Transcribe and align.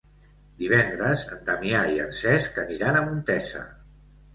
Divendres 0.63 1.27
en 1.37 1.45
Damià 1.51 1.85
i 1.93 2.03
en 2.09 2.19
Cesc 2.23 2.61
aniran 2.67 2.99
a 3.05 3.09
Montesa. 3.13 3.69